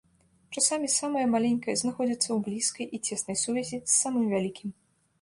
[0.55, 4.69] Часамі самае маленькае знаходзіцца ў блізкай і цеснай сувязі з самым вялікім.